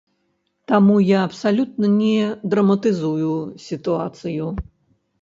[0.71, 2.17] Таму я абсалютна не
[2.51, 3.33] драматызую
[3.71, 4.53] сітуацыю.